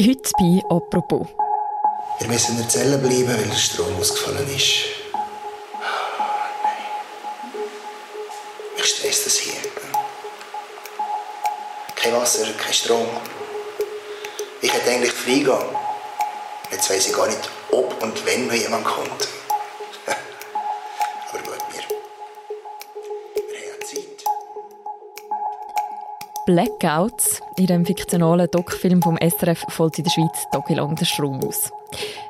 Heute 0.00 0.30
bei 0.38 0.62
«Apropos». 0.70 1.26
Wir 2.20 2.28
müssen 2.28 2.52
in 2.52 2.56
der 2.56 2.68
Zelle 2.70 2.96
bleiben, 2.96 3.28
weil 3.28 3.44
der 3.44 3.54
Strom 3.54 3.94
ausgefallen 3.98 4.48
ist. 4.56 4.86
Oh. 5.12 5.18
Mich 8.78 8.86
stresst 8.86 9.26
das 9.26 9.36
hier. 9.36 9.60
Kein 11.96 12.14
Wasser, 12.14 12.46
kein 12.54 12.72
Strom. 12.72 13.08
Ich 14.62 14.72
hätte 14.72 14.90
eigentlich 14.90 15.12
freigehen. 15.12 15.58
Jetzt 16.70 16.88
weiß 16.88 17.08
ich 17.08 17.14
gar 17.14 17.26
nicht, 17.26 17.50
ob 17.70 18.02
und 18.02 18.24
wenn 18.24 18.46
noch 18.46 18.54
jemand 18.54 18.86
kommt. 18.86 19.28
Blackouts. 26.46 27.40
In 27.56 27.66
dem 27.66 27.84
fiktionalen 27.84 28.48
Doc-Film 28.50 29.02
vom 29.02 29.16
SRF 29.16 29.64
fällt 29.68 29.98
in 29.98 30.04
der 30.04 30.10
Schweiz 30.10 30.46
tagelang 30.50 30.94
der 30.96 31.04
Strom 31.04 31.40
aus. 31.44 31.70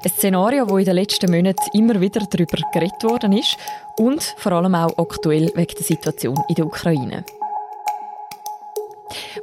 Ein 0.02 0.10
Szenario, 0.10 0.64
das 0.64 0.78
in 0.78 0.84
den 0.84 0.94
letzten 0.94 1.30
Monaten 1.30 1.64
immer 1.72 2.00
wieder 2.00 2.20
darüber 2.20 2.58
geredet 2.72 3.02
worden 3.04 3.32
ist 3.32 3.56
und 3.98 4.22
vor 4.36 4.52
allem 4.52 4.74
auch 4.74 4.96
aktuell 4.98 5.50
wegen 5.54 5.74
der 5.74 5.84
Situation 5.84 6.38
in 6.48 6.54
der 6.54 6.66
Ukraine. 6.66 7.24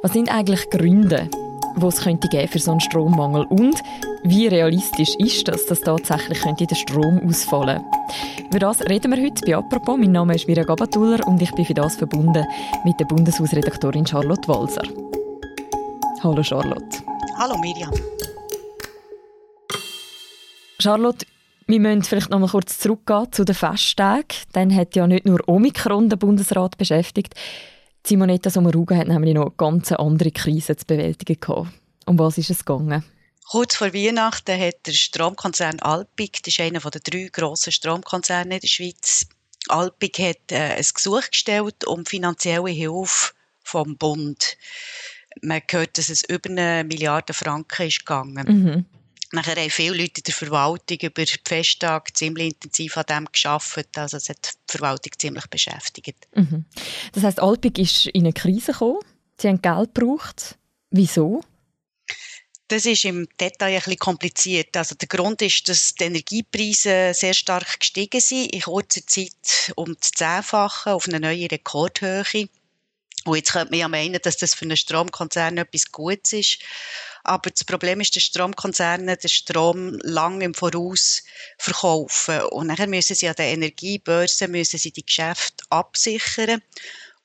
Was 0.02 0.12
sind 0.12 0.30
eigentlich 0.30 0.68
Gründe, 0.70 1.28
die 1.76 1.86
es 1.86 2.02
könnte 2.02 2.28
geben 2.28 2.48
für 2.48 2.58
so 2.58 2.72
einen 2.72 2.80
Strommangel 2.80 3.46
und 3.46 3.82
wie 4.24 4.46
realistisch 4.46 5.14
ist 5.18 5.48
das, 5.48 5.66
dass 5.66 5.80
tatsächlich 5.80 6.40
könnte 6.40 6.66
der 6.66 6.74
Strom 6.74 7.20
ausfallen 7.26 7.82
Über 8.48 8.58
das 8.58 8.80
reden 8.82 9.12
wir 9.12 9.22
heute 9.22 9.44
bei 9.46 9.56
«Apropos». 9.56 9.98
Mein 9.98 10.12
Name 10.12 10.34
ist 10.34 10.48
Mira 10.48 10.62
Gabatuller 10.62 11.26
und 11.26 11.40
ich 11.40 11.52
bin 11.52 11.64
für 11.64 11.74
das 11.74 11.96
verbunden 11.96 12.44
mit 12.84 12.98
der 12.98 13.04
Bundeshausredaktorin 13.04 14.06
Charlotte 14.06 14.48
Walser. 14.48 14.82
Hallo 16.22 16.42
Charlotte. 16.42 16.98
Hallo 17.38 17.56
Miriam. 17.58 17.92
Charlotte, 20.80 21.26
wir 21.66 21.80
müssen 21.80 22.02
vielleicht 22.02 22.30
noch 22.30 22.38
mal 22.38 22.48
kurz 22.48 22.78
zurückgehen 22.78 23.30
zu 23.30 23.44
den 23.44 23.54
Festtagen. 23.54 24.24
Dann 24.52 24.74
hat 24.74 24.96
ja 24.96 25.06
nicht 25.06 25.26
nur 25.26 25.46
Omikron 25.48 26.08
den 26.08 26.18
Bundesrat 26.18 26.76
beschäftigt. 26.78 27.34
Simonetta 28.06 28.50
Sommaruga 28.50 28.96
hat 28.96 29.08
nämlich 29.08 29.34
noch 29.34 29.46
eine 29.46 29.54
ganz 29.56 29.92
andere 29.92 30.30
Krise 30.30 30.76
zu 30.76 30.86
bewältigen 30.86 31.38
gehabt. 31.40 31.68
Um 32.06 32.18
was 32.18 32.38
ist 32.38 32.50
es 32.50 32.64
gegangen? 32.64 33.04
Kurz 33.50 33.76
vor 33.76 33.94
Weihnachten 33.94 34.60
hat 34.60 34.86
der 34.86 34.92
Stromkonzern 34.92 35.80
Alpic, 35.80 36.40
das 36.42 36.54
ist 36.54 36.60
einer 36.60 36.80
der 36.80 37.00
drei 37.00 37.28
grossen 37.32 37.72
Stromkonzerne 37.72 38.56
in 38.56 38.60
der 38.60 38.68
Schweiz, 38.68 39.26
Alpic 39.68 40.22
hat 40.22 40.52
äh, 40.52 40.76
ein 40.76 40.86
Gesuch 40.94 41.30
gestellt 41.30 41.86
um 41.86 42.04
finanzielle 42.04 42.70
Hilfe 42.70 43.32
vom 43.62 43.96
Bund. 43.96 44.56
Man 45.42 45.62
hört, 45.70 45.98
dass 45.98 46.08
es 46.08 46.24
über 46.28 46.50
eine 46.50 46.84
Milliarde 46.84 47.32
Franken 47.32 47.86
ist 47.86 48.00
gegangen. 48.00 48.46
Mhm. 48.46 48.84
Nachher 49.32 49.56
haben 49.56 49.70
viele 49.70 49.96
Leute 49.96 50.20
in 50.20 50.24
der 50.26 50.34
Verwaltung 50.34 50.98
über 51.02 51.24
die 51.24 51.34
Festtage 51.46 52.12
ziemlich 52.14 52.48
intensiv 52.48 52.96
an 52.96 53.04
dem 53.08 53.26
geschafft. 53.30 53.96
Also 53.96 54.16
es 54.16 54.28
hat 54.30 54.54
die 54.68 54.76
Verwaltung 54.78 55.12
ziemlich 55.18 55.46
beschäftigt. 55.46 56.28
Mhm. 56.34 56.64
Das 57.12 57.24
heißt, 57.24 57.40
Alpic 57.40 57.80
ist 57.80 58.06
in 58.06 58.22
eine 58.22 58.32
Krise 58.32 58.72
gekommen. 58.72 59.00
Sie 59.38 59.48
haben 59.48 59.60
Geld 59.60 59.94
gebraucht. 59.94 60.56
Wieso? 60.90 61.42
Das 62.68 62.84
ist 62.84 63.06
im 63.06 63.26
Detail 63.40 63.68
ein 63.68 63.76
bisschen 63.76 63.98
kompliziert. 63.98 64.76
Also 64.76 64.94
der 64.94 65.08
Grund 65.08 65.40
ist, 65.40 65.68
dass 65.70 65.94
die 65.94 66.04
Energiepreise 66.04 67.12
sehr 67.14 67.32
stark 67.32 67.80
gestiegen 67.80 68.20
sind, 68.20 68.52
in 68.52 68.60
kurzer 68.60 69.06
Zeit 69.06 69.72
um 69.74 69.96
das 69.98 70.10
Zehnfache 70.12 70.92
auf 70.92 71.08
eine 71.08 71.18
neue 71.18 71.50
Rekordhöhe. 71.50 72.48
Und 73.24 73.36
jetzt 73.36 73.52
könnte 73.52 73.70
man 73.70 73.80
ja 73.80 73.88
meinen, 73.88 74.20
dass 74.22 74.36
das 74.36 74.54
für 74.54 74.66
einen 74.66 74.76
Stromkonzern 74.76 75.58
etwas 75.58 75.90
Gutes 75.92 76.32
ist. 76.34 76.58
Aber 77.24 77.50
das 77.50 77.64
Problem 77.64 78.00
ist, 78.00 78.14
dass 78.16 78.22
Stromkonzerne 78.22 79.16
den 79.16 79.28
Strom 79.28 79.98
lang 80.02 80.40
im 80.40 80.54
Voraus 80.54 81.22
verkaufen. 81.58 82.42
Und 82.50 82.68
nachher 82.68 82.86
müssen 82.86 83.16
sie 83.16 83.28
an 83.28 83.34
der 83.36 83.46
Energiebörse 83.46 84.46
müssen 84.48 84.78
sie 84.78 84.92
die 84.92 85.04
Geschäfte 85.04 85.64
absichern. 85.70 86.62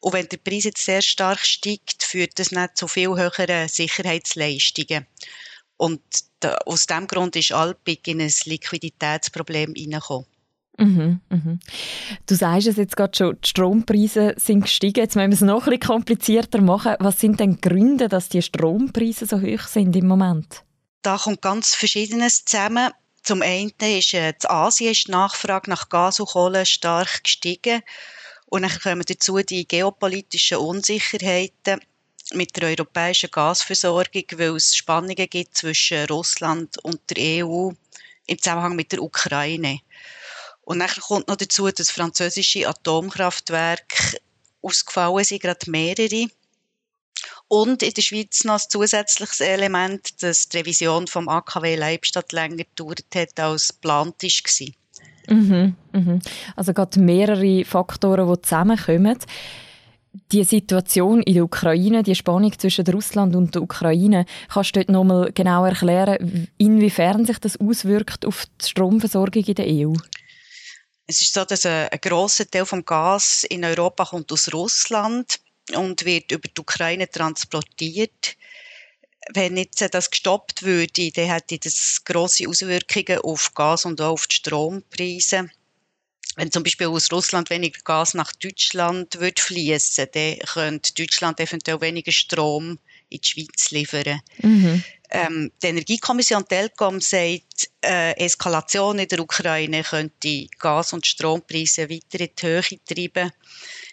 Und 0.04 0.12
wenn 0.12 0.28
der 0.28 0.38
Preis 0.38 0.66
jetzt 0.66 0.84
sehr 0.84 1.02
stark 1.02 1.40
steigt, 1.40 2.04
führt 2.04 2.38
das 2.38 2.52
nicht 2.52 2.76
zu 2.76 2.90
viel 2.90 3.08
höheren 3.08 3.70
Sicherheitsleistungen. 3.70 5.08
Und 5.78 6.02
da, 6.42 6.56
aus 6.66 6.88
diesem 6.88 7.08
Grund 7.08 7.38
ist 7.38 7.54
Alpic 7.54 8.12
in 8.12 8.20
ein 8.20 8.34
Liquiditätsproblem 8.44 9.74
hineingekommen. 9.76 10.26
Mhm, 10.78 11.22
mhm. 11.30 11.60
Du 12.26 12.36
sagst 12.36 12.68
es 12.68 12.76
jetzt 12.76 12.98
gerade 12.98 13.16
schon, 13.16 13.38
die 13.42 13.48
Strompreise 13.48 14.34
sind 14.36 14.64
gestiegen. 14.64 15.00
Jetzt 15.00 15.16
müssen 15.16 15.30
wir 15.30 15.36
es 15.36 15.42
noch 15.42 15.68
ein 15.68 15.80
bisschen 15.80 15.94
komplizierter 15.94 16.60
machen. 16.60 16.96
Was 17.00 17.22
sind 17.22 17.40
denn 17.40 17.62
Gründe, 17.62 18.10
dass 18.10 18.28
die 18.28 18.42
Strompreise 18.42 19.26
so 19.26 19.40
hoch 19.40 19.68
sind 19.68 19.96
im 19.96 20.08
Moment? 20.08 20.64
Da 21.02 21.18
kommt 21.18 21.42
ganz 21.42 21.76
Verschiedenes 21.76 22.44
zusammen. 22.44 22.92
Zum 23.22 23.42
einen 23.42 23.72
ist 23.80 24.14
äh, 24.14 24.32
in 24.32 24.50
Asien 24.50 24.92
ist 24.92 25.08
die 25.08 25.12
Nachfrage 25.12 25.70
nach 25.70 25.88
Gas 25.88 26.20
und 26.20 26.28
Kohle 26.28 26.66
stark 26.66 27.24
gestiegen. 27.24 27.82
Und 28.54 28.62
dann 28.62 28.80
kommen 28.80 29.04
dazu 29.04 29.38
die 29.40 29.68
geopolitischen 29.68 30.60
Unsicherheiten 30.60 31.82
mit 32.34 32.56
der 32.56 32.70
europäischen 32.70 33.32
Gasversorgung, 33.32 34.26
weil 34.34 34.56
es 34.56 34.76
Spannungen 34.76 35.28
gibt 35.28 35.58
zwischen 35.58 36.06
Russland 36.06 36.78
und 36.84 37.02
der 37.10 37.44
EU 37.44 37.72
im 38.28 38.38
Zusammenhang 38.38 38.76
mit 38.76 38.92
der 38.92 39.02
Ukraine. 39.02 39.80
Und 40.62 40.78
dann 40.82 40.90
kommt 40.90 41.30
noch 41.30 41.36
dazu, 41.36 41.72
dass 41.72 41.90
französische 41.90 42.68
Atomkraftwerke 42.70 44.20
ausgefallen 44.62 45.24
sind, 45.24 45.42
gerade 45.42 45.72
mehrere. 45.72 46.28
Und 47.48 47.82
in 47.82 47.94
der 47.96 48.04
Schweiz 48.04 48.44
noch 48.44 48.62
ein 48.62 48.70
zusätzliches 48.70 49.42
Element, 49.42 50.22
dass 50.22 50.50
die 50.50 50.58
Revision 50.58 51.08
vom 51.08 51.28
AKW 51.28 51.76
Leibstadt 51.76 52.32
länger 52.32 52.58
gedauert 52.58 53.08
hat, 53.16 53.40
als 53.40 53.70
geplant 53.70 54.22
war. 54.22 54.83
Mhm, 55.30 55.76
mhm. 55.92 56.20
Also 56.56 56.74
gerade 56.74 57.00
mehrere 57.00 57.66
Faktoren, 57.66 58.32
die 58.32 58.42
zusammenkommen. 58.42 59.18
Die 60.32 60.44
Situation 60.44 61.24
in 61.24 61.34
der 61.34 61.44
Ukraine, 61.44 62.04
die 62.04 62.14
Spannung 62.14 62.58
zwischen 62.58 62.86
Russland 62.88 63.36
und 63.36 63.56
der 63.56 63.64
Ukraine, 63.64 64.26
kannst 64.52 64.76
du 64.76 64.80
dort 64.80 64.90
noch 64.90 65.04
mal 65.04 65.32
genau 65.34 65.66
erklären, 65.66 66.48
inwiefern 66.58 67.26
sich 67.26 67.40
das 67.40 67.60
auswirkt 67.60 68.26
auf 68.26 68.46
die 68.62 68.70
Stromversorgung 68.70 69.44
in 69.44 69.56
der 69.56 69.66
EU? 69.68 69.94
Es 71.08 71.22
ist 71.22 71.34
so, 71.34 71.44
dass 71.44 71.66
ein, 71.66 71.90
ein 71.90 72.00
grosser 72.00 72.50
Teil 72.50 72.66
vom 72.66 72.86
Gas 72.86 73.44
in 73.44 73.66
Europa 73.66 74.06
kommt 74.06 74.32
aus 74.32 74.54
Russland 74.54 75.40
und 75.76 76.06
wird 76.06 76.32
über 76.32 76.48
die 76.48 76.62
Ukraine 76.62 77.10
transportiert. 77.10 78.36
Wenn 79.34 79.58
jetzt 79.58 79.82
das 79.94 80.12
gestoppt 80.12 80.64
würde, 80.64 81.12
dann 81.12 81.30
hätte 81.30 81.58
das 81.60 82.04
grosse 82.04 82.48
Auswirkungen 82.48 83.20
auf 83.20 83.54
Gas 83.54 83.86
und 83.86 84.02
auch 84.02 84.14
auf 84.14 84.28
die 84.28 84.36
Strompreise. 84.36 85.50
Wenn 86.36 86.52
zum 86.52 86.64
Beispiel 86.64 86.88
aus 86.88 87.12
Russland 87.12 87.50
weniger 87.52 87.80
Gas 87.84 88.16
nach 88.16 88.32
Deutschland 88.34 89.20
würde 89.20 89.40
fließen, 89.40 90.08
dann 90.14 90.40
könnte 90.40 90.94
Deutschland 90.94 91.40
eventuell 91.40 91.80
weniger 91.80 92.12
Strom 92.12 92.80
in 93.10 93.20
die 93.22 93.28
Schweiz 93.28 93.70
liefern. 93.70 94.20
Mhm. 94.42 94.84
Ähm, 95.12 95.52
die 95.62 95.68
Energiekommission 95.68 96.48
Telkom 96.48 97.00
sagt, 97.00 97.70
äh, 97.82 98.18
Eskalation 98.18 98.98
in 98.98 99.08
der 99.08 99.20
Ukraine 99.20 99.84
könnte 99.84 100.48
Gas- 100.58 100.94
und 100.94 101.06
Strompreise 101.06 101.88
weiter 101.88 102.20
in 102.20 102.30
die 102.36 102.48
Höhe 102.48 102.80
treiben. 102.84 103.32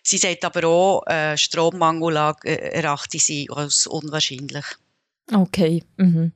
Sie 0.03 0.17
sagt 0.17 0.47
aber 0.47 0.67
auch, 0.67 1.07
äh, 1.07 1.37
Strommangel 1.37 2.17
äh, 2.45 2.55
erachte 2.73 3.19
sie 3.19 3.51
als 3.51 3.87
unwahrscheinlich. 3.87 4.65
Okay. 5.33 5.83
Mhm. 5.97 6.33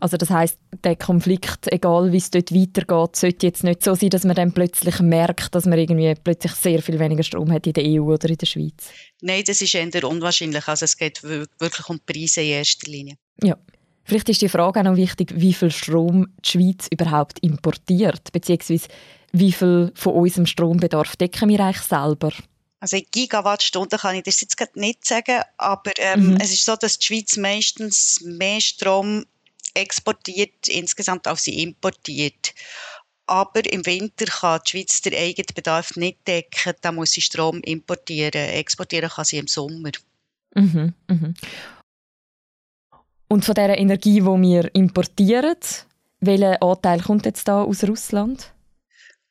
Also 0.00 0.16
das 0.16 0.30
heißt, 0.30 0.58
der 0.82 0.96
Konflikt, 0.96 1.70
egal 1.72 2.12
wie 2.12 2.16
es 2.16 2.30
dort 2.30 2.52
weitergeht, 2.52 3.16
sollte 3.16 3.46
jetzt 3.46 3.62
nicht 3.62 3.84
so 3.84 3.94
sein, 3.94 4.10
dass 4.10 4.24
man 4.24 4.34
dann 4.34 4.52
plötzlich 4.52 5.00
merkt, 5.00 5.54
dass 5.54 5.66
man 5.66 5.78
irgendwie 5.78 6.14
plötzlich 6.22 6.52
sehr 6.52 6.82
viel 6.82 6.98
weniger 6.98 7.22
Strom 7.22 7.52
hat 7.52 7.66
in 7.66 7.72
der 7.74 7.84
EU 7.84 8.12
oder 8.12 8.28
in 8.28 8.36
der 8.36 8.46
Schweiz. 8.46 8.90
Nein, 9.20 9.44
das 9.46 9.62
ist 9.62 9.74
eher 9.74 10.04
unwahrscheinlich. 10.04 10.66
Also 10.66 10.84
es 10.84 10.96
geht 10.96 11.22
wirklich 11.22 11.88
um 11.88 12.00
Preise 12.00 12.40
in 12.40 12.48
erster 12.48 12.90
Linie. 12.90 13.16
Ja. 13.42 13.56
Vielleicht 14.04 14.28
ist 14.28 14.42
die 14.42 14.48
Frage 14.48 14.80
auch 14.80 14.84
noch 14.84 14.96
wichtig, 14.96 15.32
wie 15.36 15.52
viel 15.52 15.70
Strom 15.70 16.26
die 16.44 16.50
Schweiz 16.50 16.88
überhaupt 16.90 17.38
importiert, 17.38 18.32
beziehungsweise 18.32 18.88
wie 19.32 19.52
viel 19.52 19.92
von 19.94 20.14
unserem 20.14 20.46
Strombedarf 20.46 21.14
decken 21.16 21.48
wir 21.48 21.60
eigentlich 21.60 21.82
selber? 21.82 22.32
Also 22.82 22.96
in 22.96 23.06
Gigawattstunden 23.12 23.96
kann 23.96 24.16
ich 24.16 24.24
das 24.24 24.40
jetzt 24.40 24.56
gerade 24.56 24.80
nicht 24.80 25.06
sagen, 25.06 25.40
aber 25.56 25.92
ähm, 25.98 26.30
mhm. 26.30 26.36
es 26.40 26.52
ist 26.52 26.64
so, 26.64 26.74
dass 26.74 26.98
die 26.98 27.06
Schweiz 27.06 27.36
meistens 27.36 28.20
mehr 28.22 28.60
Strom 28.60 29.24
exportiert 29.72 30.66
insgesamt 30.66 31.28
als 31.28 31.44
sie 31.44 31.62
importiert. 31.62 32.52
Aber 33.26 33.72
im 33.72 33.86
Winter 33.86 34.24
kann 34.24 34.60
die 34.66 34.70
Schweiz 34.70 35.00
den 35.00 35.14
eigenen 35.14 35.54
Bedarf 35.54 35.94
nicht 35.94 36.26
decken, 36.26 36.74
da 36.80 36.90
muss 36.90 37.12
sie 37.12 37.20
Strom 37.20 37.60
importieren. 37.60 38.32
Exportieren 38.32 39.10
kann 39.10 39.26
sie 39.26 39.38
im 39.38 39.46
Sommer. 39.46 39.92
Mhm, 40.56 40.92
mhm. 41.06 41.34
Und 43.28 43.44
von 43.44 43.54
dieser 43.54 43.78
Energie, 43.78 44.18
die 44.18 44.24
wir 44.24 44.74
importieren, 44.74 45.56
welcher 46.18 46.60
Anteil 46.60 47.00
kommt 47.00 47.26
jetzt 47.26 47.46
da 47.46 47.62
aus 47.62 47.84
Russland? 47.84 48.52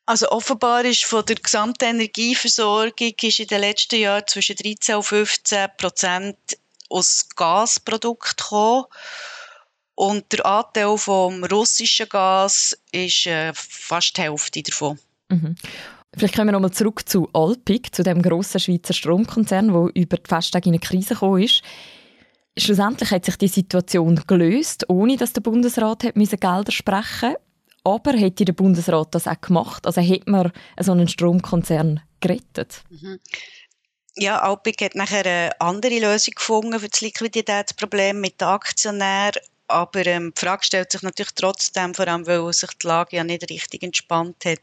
Also 0.04 0.28
offenbar 0.30 0.84
ist 0.84 1.04
von 1.04 1.24
der 1.24 1.36
gesamten 1.36 1.84
Energieversorgung 1.84 3.14
ist 3.22 3.38
in 3.38 3.46
den 3.46 3.60
letzten 3.60 4.00
Jahren 4.00 4.24
zwischen 4.26 4.56
13 4.56 4.96
und 4.96 5.04
15 5.04 5.68
Prozent 5.76 6.36
aus 6.90 7.28
Gasprodukten 7.36 8.36
gekommen. 8.36 8.84
Und 9.94 10.32
der 10.32 10.44
Anteil 10.44 10.96
vom 10.98 11.44
russischen 11.44 12.08
Gas 12.08 12.76
ist 12.90 13.26
äh, 13.26 13.52
fast 13.54 14.16
die 14.16 14.22
Hälfte 14.22 14.62
davon. 14.62 14.98
Mhm. 15.28 15.54
Vielleicht 16.16 16.34
kommen 16.34 16.48
wir 16.48 16.52
nochmal 16.52 16.72
zurück 16.72 17.08
zu 17.08 17.28
Alpic, 17.32 17.90
zu 17.92 18.02
dem 18.02 18.20
grossen 18.20 18.60
Schweizer 18.60 18.92
Stromkonzern, 18.92 19.68
der 19.68 19.90
über 19.94 20.16
die 20.16 20.28
Festtage 20.28 20.68
in 20.68 20.74
eine 20.74 20.80
Krise 20.80 21.14
gekommen 21.14 21.42
ist. 21.42 21.62
Schlussendlich 22.58 23.10
hat 23.10 23.24
sich 23.24 23.36
die 23.36 23.48
Situation 23.48 24.20
gelöst, 24.26 24.84
ohne 24.88 25.16
dass 25.16 25.32
der 25.32 25.40
Bundesrat 25.40 26.04
hat 26.04 26.14
Gelder 26.14 26.72
sprechen 26.72 27.36
Aber 27.84 28.12
hätte 28.12 28.44
der 28.44 28.52
Bundesrat 28.52 29.14
das 29.14 29.26
auch 29.26 29.40
gemacht? 29.40 29.86
Also 29.86 30.00
hätte 30.00 30.30
man 30.30 30.52
so 30.80 30.92
einen 30.92 31.08
Stromkonzern 31.08 32.00
gerettet? 32.20 32.84
Mhm. 32.90 33.18
Ja, 34.14 34.40
Alpic 34.40 34.84
hat 34.84 34.94
nachher 34.94 35.24
eine 35.24 35.60
andere 35.60 35.98
Lösung 35.98 36.34
gefunden 36.34 36.78
für 36.78 36.88
das 36.88 37.00
Liquiditätsproblem 37.00 38.20
mit 38.20 38.40
den 38.40 38.48
Aktionären. 38.48 39.40
Aber 39.68 40.06
ähm, 40.06 40.32
die 40.36 40.40
Frage 40.40 40.64
stellt 40.64 40.92
sich 40.92 41.02
natürlich 41.02 41.32
trotzdem, 41.34 41.94
vor 41.94 42.06
allem 42.06 42.26
weil 42.26 42.52
sich 42.52 42.70
die 42.82 42.86
Lage 42.86 43.16
ja 43.16 43.24
nicht 43.24 43.48
richtig 43.48 43.82
entspannt 43.82 44.44
hat. 44.44 44.60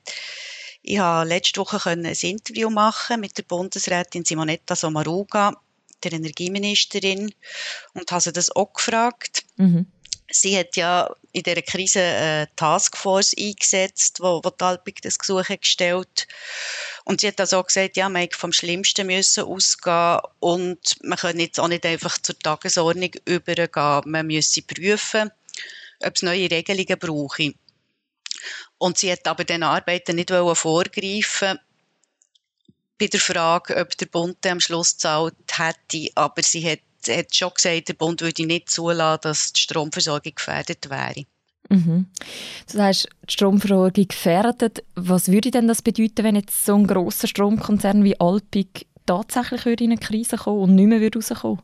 Ich 0.84 1.00
habe 1.00 1.28
letzte 1.28 1.60
Woche 1.62 1.90
ein 1.90 2.06
Interview 2.06 2.70
machen 2.70 3.20
mit 3.20 3.38
der 3.38 3.44
Bundesrätin 3.44 4.24
Simonetta 4.24 4.76
Sommaruga 4.76 5.54
der 6.04 6.14
Energieministerin 6.14 7.34
und 7.94 8.12
habe 8.12 8.22
sie 8.22 8.32
das 8.32 8.56
auch 8.56 8.72
gefragt. 8.74 9.44
Mhm. 9.58 9.88
Sie 10.32 10.58
hat 10.58 10.76
ja 10.76 11.10
in 11.32 11.44
dieser 11.44 11.62
Krise 11.62 12.02
eine 12.02 12.50
Taskforce 12.56 13.36
eingesetzt, 13.38 14.20
wo, 14.20 14.42
wo 14.44 14.50
Talpig 14.50 15.02
das 15.02 15.18
Gesuch 15.18 15.48
gestellt 15.48 16.28
und 17.10 17.22
sie 17.22 17.28
hat 17.28 17.40
also 17.40 17.58
auch 17.58 17.66
gesagt, 17.66 17.98
ja, 17.98 18.08
man 18.08 18.30
vom 18.30 18.54
Schlimmsten 18.54 19.08
müssen 19.08 19.44
ausgehen 19.44 20.20
und 20.40 20.96
man 21.02 21.18
kann 21.18 21.40
jetzt 21.40 21.60
auch 21.60 21.68
nicht 21.68 21.84
einfach 21.84 22.20
zur 22.20 22.38
Tagesordnung 22.38 23.10
übergehen. 23.26 24.02
Man 24.06 24.28
müsse 24.28 24.62
prüfen, 24.62 25.32
ob 26.04 26.16
es 26.16 26.22
neue 26.22 26.52
Regelungen 26.52 27.00
brauche. 27.00 27.54
Und 28.78 29.00
sie 29.00 29.12
hat 29.12 29.28
aber 29.28 29.44
den 29.44 29.64
Arbeiten 29.64 30.18
nicht 30.18 30.30
vorgreifen 30.30 31.60
bei 33.00 33.08
der 33.08 33.20
Frage, 33.20 33.78
ob 33.78 33.98
der 33.98 34.06
Bund 34.06 34.46
am 34.46 34.60
Schluss 34.60 34.96
zahlt 34.96 35.34
hätte, 35.52 36.12
aber 36.14 36.44
sie 36.44 36.70
hat, 36.70 36.82
hat 37.18 37.36
schon 37.36 37.52
gesagt, 37.54 37.90
der 37.90 37.94
Bund 37.94 38.22
würde 38.22 38.46
nicht 38.46 38.70
zulassen, 38.70 39.22
dass 39.24 39.54
die 39.54 39.62
Stromversorgung 39.62 40.34
gefährdet 40.36 40.90
wäre. 40.90 41.26
Mhm. 41.70 42.08
Das 42.66 42.82
heißt, 42.82 43.10
die 43.28 43.34
Stromversorgung 43.34 44.08
gefährdet. 44.08 44.84
Was 44.96 45.32
würde 45.32 45.52
denn 45.52 45.68
das 45.68 45.82
bedeuten, 45.82 46.24
wenn 46.24 46.36
jetzt 46.36 46.66
so 46.66 46.76
ein 46.76 46.88
grosser 46.88 47.28
Stromkonzern 47.28 48.04
wie 48.04 48.20
Alpic 48.20 48.86
tatsächlich 49.06 49.66
in 49.82 49.92
eine 49.92 49.98
Krise 49.98 50.38
kommen 50.38 50.62
und 50.62 50.76
nicht 50.76 50.88
mehr 50.88 51.02
rauskommen 51.02 51.62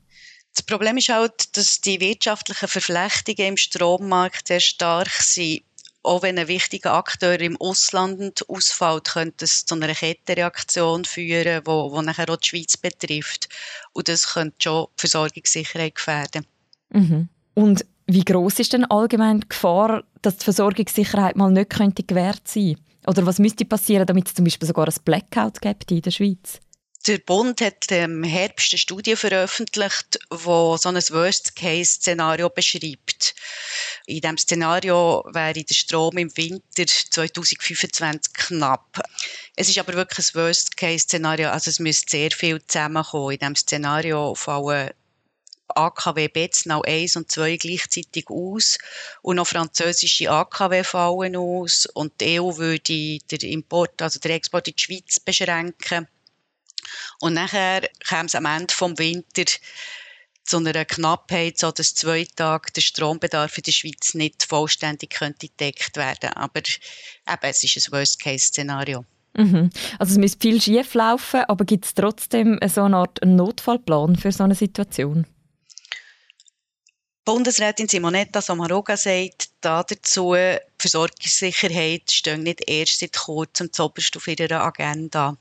Das 0.53 0.63
Problem 0.63 0.97
ist 0.97 1.09
halt, 1.09 1.57
dass 1.57 1.81
die 1.81 1.99
wirtschaftlichen 1.99 2.67
Verflechtungen 2.67 3.49
im 3.49 3.57
Strommarkt 3.57 4.47
sehr 4.47 4.59
stark 4.59 5.09
sind 5.09 5.64
auch 6.05 6.21
wenn 6.21 6.37
ein 6.37 6.47
wichtiger 6.47 6.93
Akteur 6.93 7.39
im 7.39 7.57
Ausland 7.57 8.47
ausfällt, 8.49 9.05
könnte 9.05 9.45
es 9.45 9.65
zu 9.65 9.75
einer 9.75 9.93
Kettenreaktion 9.93 11.05
führen, 11.05 11.61
wo, 11.65 11.91
wo 11.91 12.01
nachher 12.01 12.29
auch 12.29 12.37
die 12.37 12.47
Schweiz 12.47 12.77
betrifft. 12.77 13.49
Und 13.93 14.07
das 14.07 14.33
könnte 14.33 14.55
schon 14.59 14.85
die 14.85 14.99
Versorgungssicherheit 15.01 15.95
gefährden. 15.95 16.45
Mhm. 16.91 17.29
Und 17.53 17.85
wie 18.07 18.23
groß 18.23 18.59
ist 18.59 18.73
denn 18.73 18.85
allgemein 18.85 19.41
die 19.41 19.49
Gefahr, 19.49 20.03
dass 20.21 20.37
die 20.37 20.43
Versorgungssicherheit 20.43 21.35
mal 21.35 21.51
nicht 21.51 21.71
könnte 21.71 22.03
gewährt 22.03 22.47
sein? 22.47 22.77
Oder 23.07 23.25
was 23.25 23.39
müsste 23.39 23.65
passieren, 23.65 24.05
damit 24.05 24.27
es 24.27 24.33
zum 24.33 24.45
Beispiel 24.45 24.67
sogar 24.67 24.87
ein 24.87 24.95
Blackout 25.03 25.61
gibt 25.61 25.91
in 25.91 26.01
der 26.01 26.11
Schweiz? 26.11 26.59
Der 27.07 27.19
Bund 27.19 27.61
hat 27.61 27.91
im 27.91 28.23
Herbst 28.23 28.73
eine 28.73 28.79
Studie 28.79 29.15
veröffentlicht, 29.15 30.17
wo 30.31 30.75
so 30.75 30.89
ein 30.89 30.95
Worst-Case-Szenario 30.95 32.49
beschreibt. 32.49 33.34
In 34.07 34.21
diesem 34.21 34.37
Szenario 34.37 35.23
wäre 35.31 35.63
der 35.63 35.73
Strom 35.73 36.17
im 36.17 36.35
Winter 36.37 36.85
2025 36.85 38.33
knapp. 38.33 39.01
Es 39.55 39.67
ist 39.67 39.79
aber 39.79 39.93
wirklich 39.93 40.27
ein 40.27 40.41
Worst-Case-Szenario, 40.41 41.49
also 41.49 41.71
es 41.71 41.79
müsste 41.79 42.11
sehr 42.11 42.31
viel 42.31 42.63
zusammenkommen. 42.67 43.31
In 43.31 43.39
diesem 43.39 43.55
Szenario 43.55 44.35
fallen 44.35 44.91
AKW 45.69 46.27
Betznau 46.27 46.83
1 46.83 47.15
und 47.15 47.31
2 47.31 47.57
gleichzeitig 47.57 48.27
aus 48.29 48.77
und 49.23 49.37
noch 49.37 49.47
französische 49.47 50.29
AKW 50.29 50.83
fallen 50.83 51.35
aus 51.35 51.87
und 51.87 52.21
die 52.21 52.39
EU 52.39 52.57
würde 52.57 53.17
den 53.17 53.49
Import, 53.49 53.99
also 54.03 54.19
den 54.19 54.31
Export 54.31 54.67
in 54.67 54.75
die 54.75 54.83
Schweiz 54.83 55.19
beschränken. 55.19 56.07
Und 57.19 57.33
nachher 57.33 57.89
kam 58.07 58.27
es 58.27 58.35
am 58.35 58.45
Ende 58.45 58.73
vom 58.73 58.97
Winter 58.99 59.45
zu 60.45 60.57
einer 60.57 60.85
Knappheit, 60.85 61.57
so 61.57 61.71
dass 61.71 61.95
zwei 61.95 62.27
Tage 62.35 62.71
der 62.71 62.81
Strombedarf 62.81 63.57
in 63.57 63.63
der 63.63 63.71
Schweiz 63.71 64.13
nicht 64.13 64.43
vollständig 64.43 65.09
könnte 65.11 65.47
gedeckt 65.47 65.97
werden. 65.97 66.29
Aber 66.33 66.59
eben, 66.59 67.39
es 67.41 67.63
ist 67.63 67.87
ein 67.87 67.91
Worst-Case-Szenario. 67.91 69.05
Mhm. 69.37 69.69
Also 69.99 70.13
es 70.13 70.17
müsste 70.17 70.39
viel 70.39 70.61
schief 70.61 70.93
laufen, 70.93 71.41
aber 71.47 71.65
gibt 71.65 71.85
es 71.85 71.93
trotzdem 71.93 72.59
so 72.67 72.83
eine 72.83 72.97
Art 72.97 73.19
Notfallplan 73.25 74.15
für 74.15 74.31
so 74.31 74.43
eine 74.43 74.55
Situation? 74.55 75.25
Bundesrätin 77.25 77.87
Simonetta 77.87 78.39
Sommaruga 78.39 78.95
sagt 78.95 79.49
dazu, 79.61 80.35
die 80.35 80.59
Versorgungssicherheit 80.77 82.11
steht 82.11 82.39
nicht 82.39 82.69
erst 82.69 82.99
seit 82.99 83.17
kurzem 83.17 83.73
zuoberst 83.73 84.15
auf 84.15 84.27
ihrer 84.27 84.63
Agenda. 84.63 85.35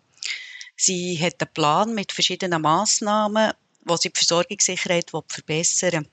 Sie 0.76 1.18
hat 1.20 1.42
einen 1.42 1.52
Plan 1.52 1.94
mit 1.94 2.10
verschiedenen 2.10 2.62
Massnahmen, 2.62 3.52
wo 3.84 3.96
sie 3.96 4.10
die 4.10 4.18
Versorgungssicherheit 4.18 5.10
verbessern 5.28 6.04
will. 6.04 6.10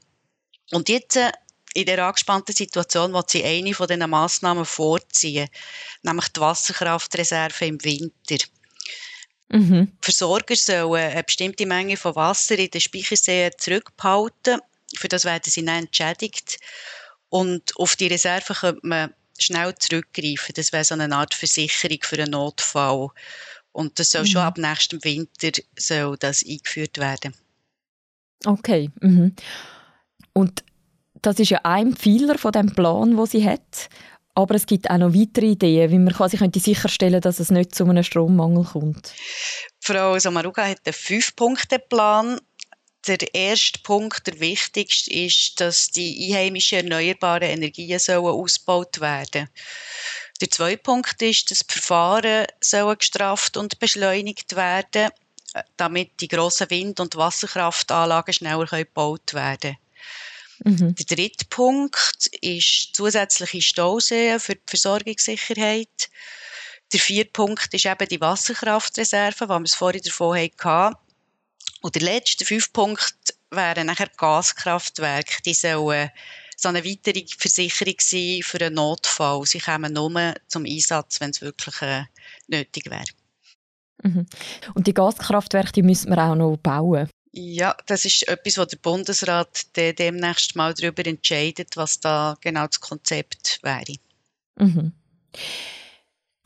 Und 0.72 0.90
jetzt 0.90 1.18
äh, 1.18 1.32
in 1.74 1.86
der 1.86 2.06
angespannten 2.06 2.54
Situation 2.54 3.14
will 3.14 3.24
sie 3.28 3.44
eine 3.44 3.74
von 3.74 3.88
diesen 3.88 4.10
Massnahmen 4.10 4.66
vorziehen, 4.66 5.48
nämlich 6.04 6.28
die 6.30 6.40
Wasserkraftreserve 6.40 7.66
im 7.66 7.84
Winter. 7.84 8.46
Mhm. 9.50 9.92
Versorger 10.02 10.56
sollen 10.56 11.12
eine 11.12 11.24
bestimmte 11.24 11.66
Menge 11.66 11.98
von 11.98 12.16
Wasser 12.16 12.58
in 12.58 12.70
den 12.70 12.82
Speicherseen 12.82 13.52
zurückbehalten. 13.58 14.60
Für 14.96 15.08
das 15.08 15.26
werden 15.26 15.50
sie 15.50 15.66
dann 15.66 15.86
entschädigt. 15.86 16.58
Und 17.30 17.76
auf 17.78 17.96
die 17.96 18.08
Reserve 18.08 18.54
könnte 18.54 18.88
man 18.88 19.14
schnell 19.38 19.74
zurückgreifen. 19.76 20.54
Das 20.56 20.72
wäre 20.72 20.84
so 20.84 20.94
eine 20.94 21.14
Art 21.16 21.34
Versicherung 21.34 22.00
für 22.02 22.18
einen 22.18 22.32
Notfall. 22.32 23.10
Und 23.74 24.00
das 24.00 24.12
soll 24.12 24.24
mhm. 24.24 24.28
schon 24.28 24.42
ab 24.42 24.58
nächstem 24.58 25.04
Winter 25.04 25.52
soll 25.78 26.18
das 26.18 26.46
eingeführt 26.46 26.98
werden. 26.98 27.36
Okay. 28.46 28.90
Mhm. 29.02 29.36
Und 30.34 30.64
das 31.22 31.40
ist 31.40 31.50
ja 31.50 31.60
ein 31.64 31.96
Pfeiler 31.96 32.38
von 32.38 32.52
dem 32.52 32.74
Plan, 32.74 33.18
wo 33.18 33.26
sie 33.26 33.48
hat. 33.48 33.90
Aber 34.34 34.56
es 34.56 34.66
gibt 34.66 34.90
auch 34.90 34.98
noch 34.98 35.14
weitere 35.14 35.48
Ideen, 35.48 35.92
wie 35.92 36.00
man 36.00 36.14
quasi 36.14 36.38
könnte 36.38 36.60
sicherstellen 36.60 37.14
könnte, 37.14 37.28
dass 37.28 37.40
es 37.40 37.52
nicht 37.52 37.76
zu 37.76 37.84
einem 37.84 38.04
Strommangel 38.04 38.64
kommt. 38.64 39.14
Frau 39.82 40.18
Samaruga 40.18 40.68
hat 40.68 40.80
einen 40.86 40.94
Fünf-Punkte-Plan. 40.94 42.40
Der 43.08 43.34
erste 43.34 43.80
Punkt, 43.80 44.28
der 44.28 44.40
wichtigste, 44.40 45.12
ist, 45.12 45.60
dass 45.60 45.90
die 45.90 46.30
einheimischen 46.30 46.78
erneuerbaren 46.78 47.50
Energien 47.50 48.00
sollen 48.00 48.26
ausgebaut 48.26 49.02
werden 49.02 49.50
Der 50.40 50.52
zweite 50.52 50.78
Punkt 50.78 51.22
ist, 51.22 51.50
dass 51.52 51.60
die 51.60 51.74
Verfahren 51.74 52.46
sollen 52.62 52.98
gestrafft 52.98 53.58
und 53.58 53.80
beschleunigt 53.80 54.56
werden 54.56 55.10
damit 55.78 56.20
die 56.22 56.28
grossen 56.28 56.70
Wind- 56.70 57.00
und 57.00 57.16
Wasserkraftanlagen 57.16 58.34
schneller 58.34 58.66
gebaut 58.66 59.34
werden 59.34 59.78
mhm. 60.64 60.96
Der 60.96 61.06
dritte 61.06 61.46
Punkt 61.46 62.28
ist 62.42 62.96
zusätzliche 62.96 63.62
Stauseen 63.62 64.40
für 64.40 64.56
die 64.56 64.62
Versorgungssicherheit. 64.66 66.10
Der 66.94 67.00
vierte 67.00 67.32
Punkt 67.32 67.74
ist 67.74 67.86
eben 67.86 68.08
die 68.08 68.22
Wasserkraftreserve, 68.22 69.48
wo 69.48 69.60
wir 69.60 69.64
es 69.64 69.76
vorhin 69.76 70.02
davon 70.02 70.38
hatten. 70.38 70.96
Und 71.82 71.96
der 71.96 72.02
letzte, 72.02 72.46
fünfte 72.46 72.72
Punkt, 72.74 73.36
wären 73.50 73.88
nachher 73.88 74.10
Gaskraftwerke. 74.18 75.42
Die 75.44 75.54
sollen 75.54 76.10
so 76.56 76.70
eine 76.70 76.86
weitere 76.86 77.26
Versicherung 77.38 77.96
sein 78.00 78.42
für 78.44 78.62
einen 78.62 78.76
Notfall. 78.76 79.46
Sie 79.46 79.60
kommen 79.60 79.94
nur 79.94 80.36
zum 80.48 80.66
Einsatz, 80.66 81.20
wenn 81.20 81.32
es 81.32 81.42
wirklich 81.42 81.82
äh, 81.82 82.04
nötig 82.48 82.90
wäre. 82.90 83.04
Mhm. 84.04 84.26
Und 84.74 84.88
die 84.88 84.94
Gaskraftwerke 84.94 85.74
die 85.74 85.84
müssen 85.84 86.10
wir 86.10 86.18
auch 86.24 86.36
noch 86.36 86.58
bauen. 86.58 87.10
Ja, 87.34 87.76
das 87.86 88.04
ist 88.04 88.28
etwas, 88.28 88.58
wo 88.58 88.66
der 88.66 88.78
Bundesrat 88.78 89.66
demnächst 89.76 90.56
mal 90.56 90.74
darüber 90.74 91.06
entscheidet, 91.06 91.78
was 91.78 92.00
da 92.00 92.36
genau 92.42 92.68
das 92.68 92.82
Konzept 92.82 93.60
wäre. 93.64 93.96
Mhm. 94.58 94.92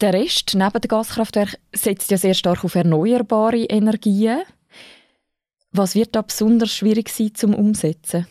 Der 0.01 0.13
Rest 0.13 0.53
neben 0.53 0.81
den 0.81 0.87
Gaskraftwerken 0.89 1.59
setzt 1.73 2.11
ja 2.11 2.17
sehr 2.17 2.33
stark 2.33 2.63
auf 2.63 2.75
erneuerbare 2.75 3.63
Energien. 3.63 4.43
Was 5.71 5.95
wird 5.95 6.15
da 6.15 6.21
besonders 6.21 6.71
schwierig 6.71 7.09
sein 7.09 7.33
zum 7.33 7.55
Umsetzen? 7.55 8.27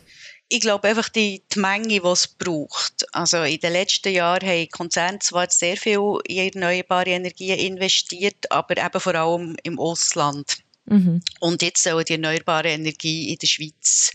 Ich 0.55 0.61
glaube 0.61 0.87
einfach 0.87 1.09
die, 1.09 1.43
die 1.53 1.59
Menge, 1.59 1.89
die 1.89 1.99
es 1.99 2.29
braucht. 2.29 3.05
Also 3.13 3.43
in 3.43 3.59
den 3.59 3.73
letzten 3.73 4.13
Jahren 4.13 4.47
haben 4.49 4.69
Konzerne 4.71 5.19
zwar 5.19 5.51
sehr 5.51 5.77
viel 5.77 6.21
in 6.29 6.53
erneuerbare 6.53 7.11
Energien 7.11 7.59
investiert, 7.59 8.53
aber 8.53 8.77
eben 8.77 9.01
vor 9.01 9.17
allem 9.17 9.57
im 9.65 9.81
Ausland. 9.81 10.59
Mhm. 10.85 11.21
Und 11.41 11.61
jetzt 11.61 11.83
soll 11.83 12.05
die 12.05 12.13
erneuerbare 12.13 12.69
Energie 12.69 13.33
in 13.33 13.39
der 13.39 13.49
Schweiz 13.49 14.13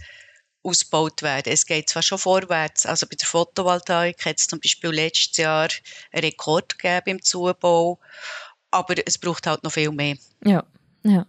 ausgebaut 0.63 1.23
werden. 1.23 1.51
Es 1.51 1.65
geht 1.65 1.89
zwar 1.89 2.03
schon 2.03 2.17
vorwärts, 2.17 2.85
also 2.85 3.05
bei 3.05 3.17
der 3.17 3.27
Photovoltaik 3.27 4.25
hat 4.25 4.39
es 4.39 4.47
zum 4.47 4.61
Beispiel 4.61 4.91
letztes 4.91 5.35
Jahr 5.35 5.67
einen 6.13 6.23
Rekord 6.23 6.79
gegeben 6.79 7.17
im 7.17 7.21
Zubau, 7.21 7.99
aber 8.71 8.95
es 9.05 9.17
braucht 9.17 9.45
halt 9.45 9.61
noch 9.65 9.73
viel 9.73 9.91
mehr. 9.91 10.15
Ja, 10.45 10.63
ja. 11.03 11.25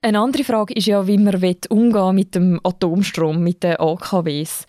Eine 0.00 0.20
andere 0.20 0.44
Frage 0.44 0.74
ist 0.74 0.86
ja, 0.86 1.06
wie 1.06 1.18
man 1.18 1.34
umgehen 1.70 2.14
mit 2.14 2.34
dem 2.34 2.60
Atomstrom, 2.62 3.42
mit 3.42 3.64
den 3.64 3.76
AKWs. 3.76 4.64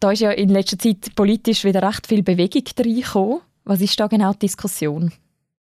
Da 0.00 0.12
ist 0.12 0.20
ja 0.20 0.30
in 0.30 0.48
letzter 0.48 0.78
Zeit 0.78 1.14
politisch 1.14 1.64
wieder 1.64 1.82
recht 1.82 2.06
viel 2.06 2.22
Bewegung 2.22 2.64
reingekommen. 2.78 3.40
Was 3.64 3.80
ist 3.80 4.00
da 4.00 4.06
genau 4.06 4.32
die 4.32 4.40
Diskussion? 4.40 5.12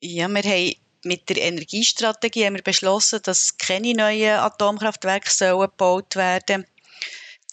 Ja, 0.02 0.28
wir 0.28 0.44
haben 0.44 0.74
mit 1.04 1.30
der 1.30 1.38
Energiestrategie 1.38 2.46
haben 2.46 2.56
wir 2.56 2.62
beschlossen, 2.62 3.20
dass 3.24 3.58
keine 3.58 3.94
neuen 3.94 4.38
Atomkraftwerke 4.38 5.32
sollen 5.32 5.62
gebaut 5.62 6.18
werden 6.18 6.66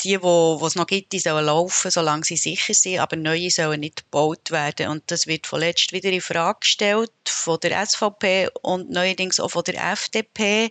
die, 0.05 0.19
die 0.19 0.65
es 0.67 0.75
noch 0.75 0.87
gibt, 0.87 1.13
die 1.13 1.19
sollen 1.19 1.47
laufen, 1.47 1.91
solange 1.91 2.25
sie 2.25 2.37
sicher 2.37 2.75
sind, 2.75 2.99
aber 2.99 3.17
neue 3.17 3.51
sollen 3.51 3.81
nicht 3.81 4.05
gebaut 4.05 4.51
werden. 4.51 4.89
Und 4.89 5.11
das 5.11 5.27
wird 5.27 5.47
vorletzt 5.47 5.93
wieder 5.93 6.11
in 6.11 6.21
Frage 6.21 6.61
gestellt 6.61 7.11
von 7.25 7.59
der 7.61 7.85
SVP 7.87 8.49
und 8.63 8.91
neuerdings 8.91 9.41
auch 9.41 9.51
von 9.51 9.65
der 9.65 9.93
FDP, 9.93 10.71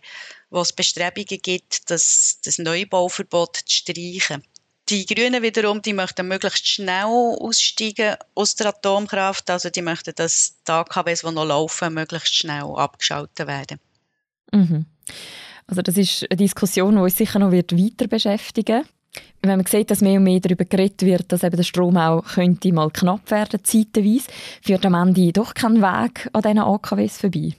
wo 0.55 0.61
es 0.61 0.73
Bestrebungen 0.73 1.39
gibt, 1.41 1.89
das, 1.91 2.39
das 2.43 2.57
Neubauverbot 2.57 3.57
zu 3.57 3.75
streichen. 3.75 4.43
Die 4.89 5.05
Grünen 5.05 5.41
wiederum, 5.41 5.81
die 5.81 5.93
möchten 5.93 6.27
möglichst 6.27 6.67
schnell 6.67 7.05
aussteigen 7.05 8.15
aus 8.35 8.55
der 8.55 8.67
Atomkraft. 8.67 9.49
Also 9.49 9.69
die 9.69 9.81
möchten, 9.81 10.13
dass 10.15 10.55
die 10.67 10.71
AKWs, 10.71 11.21
die 11.21 11.31
noch 11.31 11.45
laufen, 11.45 11.93
möglichst 11.93 12.35
schnell 12.35 12.63
abgeschaltet 12.75 13.47
werden. 13.47 13.79
Mhm. 14.51 14.85
Also 15.67 15.81
das 15.81 15.97
ist 15.97 16.25
eine 16.29 16.37
Diskussion, 16.37 16.95
die 16.95 17.01
uns 17.01 17.17
sicher 17.17 17.39
noch 17.39 17.51
weiter 17.51 18.07
beschäftigen 18.07 18.77
wird 18.77 18.89
wenn 19.41 19.57
man 19.57 19.65
sieht, 19.65 19.91
dass 19.91 20.01
mehr 20.01 20.17
und 20.17 20.23
mehr 20.23 20.39
darüber 20.39 20.65
geredet 20.65 21.03
wird, 21.03 21.31
dass 21.31 21.43
eben 21.43 21.55
der 21.55 21.63
Strom 21.63 21.97
auch 21.97 22.23
könnte 22.23 22.73
mal 22.73 22.89
knapp 22.89 23.29
werden, 23.31 23.63
zeitweise, 23.63 24.27
führt 24.61 24.85
am 24.85 24.95
Ende 24.95 25.31
doch 25.31 25.53
kein 25.53 25.81
Weg 25.81 26.29
an 26.33 26.41
diesen 26.41 26.59
AKWs 26.59 27.17
vorbei. 27.17 27.53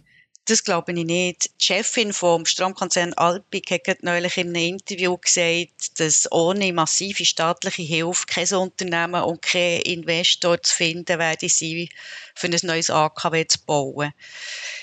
Das 0.49 0.62
glaube 0.62 0.93
ich 0.93 1.05
nicht. 1.05 1.50
Die 1.61 1.65
Chefin 1.65 2.12
vom 2.12 2.47
Stromkonzern 2.47 3.15
Alpic 3.15 3.69
hat 3.88 4.05
neulich 4.05 4.37
in 4.37 4.50
einem 4.50 4.76
Interview 4.76 5.17
gesagt, 5.17 5.99
dass 5.99 6.31
ohne 6.31 6.73
massive 6.73 7.25
staatliche 7.25 7.83
Hilfe 7.83 8.26
kein 8.26 8.55
Unternehmen 8.55 9.25
und 9.25 9.43
kein 9.43 9.81
Investor 9.81 10.62
zu 10.62 10.73
finden 10.73 11.19
werde 11.19 11.49
sein, 11.49 11.88
für 12.37 12.47
ein 12.47 12.61
neues 12.62 12.91
AKW 12.91 13.45
zu 13.49 13.59
bauen. 13.67 14.12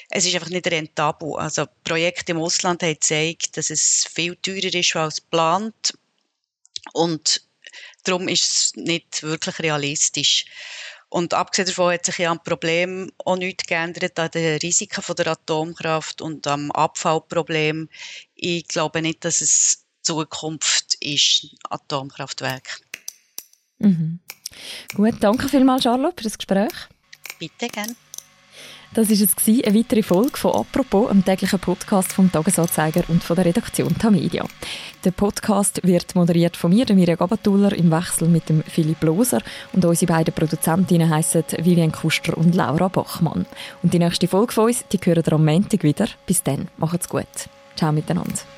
Es 0.10 0.25
ist 0.25 0.36
einfach 0.36 0.50
nicht 0.50 0.67
rentabel. 0.67 1.38
Also 1.38 1.65
Projekte 1.86 2.34
im 2.34 2.39
Ausland 2.39 2.84
haben 2.84 2.96
gezeigt, 2.96 3.55
dass 3.55 3.70
es 3.70 4.05
viel 4.13 4.36
teurer 4.36 4.74
ist 4.74 4.96
als 4.98 5.22
geplant 5.22 5.93
und 6.91 7.41
darum 8.03 8.27
ist 8.27 8.43
es 8.43 8.75
nicht 8.75 9.24
wirklich 9.24 9.60
realistisch. 9.60 10.43
Und 11.13 11.36
abgesehen 11.36 11.67
davon 11.67 11.93
hat 11.93 12.05
sich 12.08 12.17
ja 12.17 12.32
am 12.32 12.41
Problem 12.41 13.12
auch 13.24 13.36
nichts 13.36 13.67
geändert 13.67 14.17
an 14.17 14.32
den 14.32 14.58
Risiken 14.58 15.03
von 15.03 15.15
der 15.15 15.27
Atomkraft 15.27 16.24
und 16.24 16.48
am 16.48 16.72
Abfallproblem. 16.72 17.88
Ich 18.34 18.67
glaube 18.67 19.00
nicht, 19.03 19.24
dass 19.24 19.39
es 19.39 19.86
Zukunft 20.01 20.96
ist, 21.01 21.55
Atomkraftwerk. 21.70 22.82
Mhm. 23.77 24.22
Gut, 24.96 25.13
danke 25.20 25.48
vielmals, 25.50 25.84
Charlotte, 25.84 26.15
für 26.17 26.24
das 26.24 26.36
Gespräch. 26.39 26.74
Bitte, 27.38 27.67
gerne. 27.67 27.96
Das 28.93 29.09
war 29.09 29.15
es, 29.15 29.65
eine 29.65 29.75
weitere 29.75 30.03
Folge 30.03 30.38
von 30.38 30.51
«Apropos», 30.53 31.09
einem 31.09 31.25
täglichen 31.25 31.57
Podcast 31.57 32.13
vom 32.13 32.31
«Tagesanzeiger» 32.31 33.03
und 33.07 33.23
von 33.23 33.35
der 33.35 33.45
Redaktion 33.45 33.97
Tamedia. 33.97 34.45
Der 35.03 35.09
Podcast 35.09 35.81
wird 35.83 36.13
moderiert 36.13 36.55
von 36.55 36.71
mir, 36.71 36.85
Mirja 36.93 37.15
Gabatuller, 37.15 37.73
im 37.73 37.89
Wechsel 37.89 38.27
mit 38.27 38.50
dem 38.50 38.62
Philipp 38.62 39.01
Loser 39.01 39.41
und 39.71 39.83
unsere 39.83 40.13
beiden 40.13 40.33
Produzentinnen 40.35 41.09
heissen 41.09 41.43
Vivian 41.57 41.91
Kuster 41.91 42.38
und 42.38 42.53
Laura 42.53 42.88
Bachmann. 42.88 43.47
Und 43.81 43.95
die 43.95 44.00
nächste 44.00 44.27
Folge 44.27 44.53
von 44.53 44.65
uns, 44.65 44.85
die 44.91 45.00
hören 45.03 45.23
ihr 45.25 45.33
am 45.33 45.43
Montag 45.43 45.81
wieder. 45.81 46.07
Bis 46.27 46.43
dann, 46.43 46.67
macht's 46.77 47.09
gut. 47.09 47.25
Ciao 47.75 47.91
miteinander. 47.91 48.52